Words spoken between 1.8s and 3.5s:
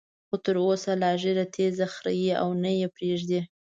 خرېي او نه یې پریږدي.